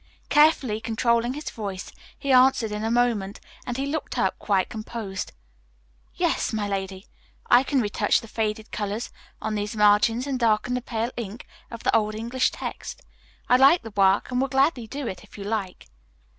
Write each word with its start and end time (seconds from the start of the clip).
Carefully 0.29 0.81
controlling 0.81 1.35
his 1.35 1.51
voice, 1.51 1.91
he 2.17 2.31
answered 2.31 2.71
in 2.71 2.83
a 2.83 2.89
moment, 2.89 3.39
as 3.67 3.77
he 3.77 3.85
looked 3.85 4.17
up, 4.17 4.39
quite 4.39 4.67
composed, 4.67 5.31
"Yes, 6.15 6.51
my 6.51 6.67
lady, 6.67 7.05
I 7.51 7.61
can 7.61 7.81
retouch 7.81 8.19
the 8.19 8.27
faded 8.27 8.71
colors 8.71 9.11
on 9.43 9.53
these 9.53 9.75
margins 9.75 10.25
and 10.25 10.39
darken 10.39 10.73
the 10.73 10.81
pale 10.81 11.11
ink 11.17 11.45
of 11.69 11.83
the 11.83 11.95
Old 11.95 12.15
English 12.15 12.49
text. 12.49 13.03
I 13.47 13.57
like 13.57 13.83
the 13.83 13.91
work, 13.91 14.31
and 14.31 14.41
will 14.41 14.47
gladly 14.47 14.87
do 14.87 15.05
it 15.07 15.23
if 15.23 15.37
you 15.37 15.43
like." 15.43 15.85